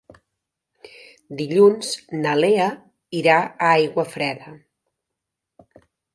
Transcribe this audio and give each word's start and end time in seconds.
Dilluns 1.41 1.91
na 2.23 2.33
Lea 2.39 2.71
irà 3.21 3.37
a 3.43 3.69
Aiguafreda. 3.75 4.57